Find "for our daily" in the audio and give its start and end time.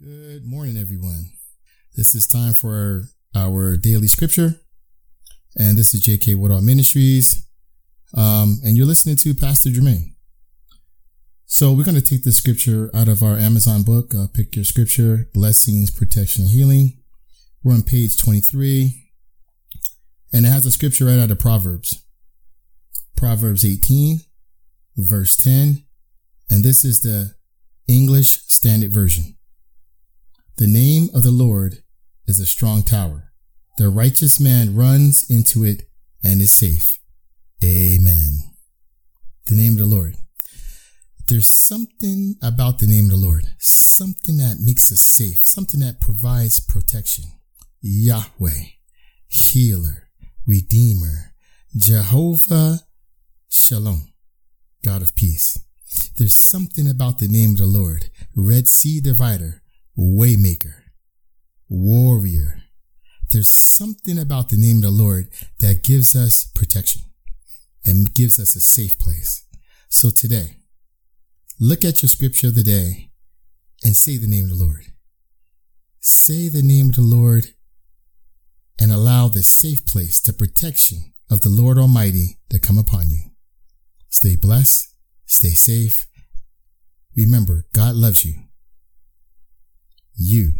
2.54-4.06